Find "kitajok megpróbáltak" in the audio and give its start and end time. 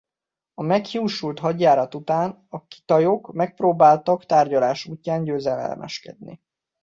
2.65-4.25